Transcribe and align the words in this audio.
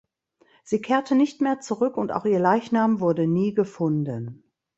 Sie 0.63 0.81
kehrte 0.81 1.13
nicht 1.13 1.41
mehr 1.41 1.59
zurück 1.59 1.95
und 1.95 2.11
auch 2.11 2.25
ihr 2.25 2.39
Leichnam 2.39 3.01
wurde 3.01 3.27
nie 3.27 3.53
gefunden. 3.53 4.41